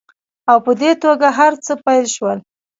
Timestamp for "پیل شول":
1.85-2.39